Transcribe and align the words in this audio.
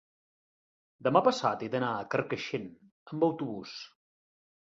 Demà 1.07 1.21
passat 1.27 1.65
he 1.65 1.69
d'anar 1.75 1.91
a 1.99 2.07
Carcaixent 2.15 2.67
amb 3.13 3.27
autobús. 3.29 3.77